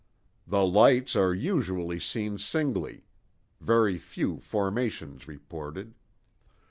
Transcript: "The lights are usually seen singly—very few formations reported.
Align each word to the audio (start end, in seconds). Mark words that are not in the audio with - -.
"The 0.47 0.65
lights 0.65 1.15
are 1.15 1.31
usually 1.31 1.99
seen 1.99 2.39
singly—very 2.39 3.99
few 3.99 4.39
formations 4.39 5.27
reported. 5.27 5.93